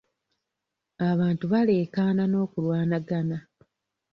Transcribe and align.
Abantu 1.09 1.43
baleekaana 1.53 2.23
n'okulwanagana. 2.27 3.37